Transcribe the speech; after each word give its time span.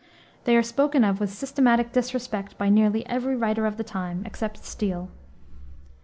They 0.45 0.57
are 0.57 0.63
spoken 0.63 1.03
of 1.03 1.19
with 1.19 1.31
systematic 1.31 1.91
disrespect 1.91 2.57
by 2.57 2.69
nearly 2.69 3.05
every 3.05 3.35
writer 3.35 3.67
of 3.67 3.77
the 3.77 3.83
time, 3.83 4.23
except 4.25 4.65
Steele. 4.65 5.09